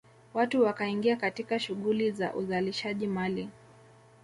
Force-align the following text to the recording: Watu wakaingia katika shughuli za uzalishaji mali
Watu 0.33 0.63
wakaingia 0.63 1.15
katika 1.15 1.59
shughuli 1.59 2.11
za 2.11 2.33
uzalishaji 2.33 3.07
mali 3.07 3.49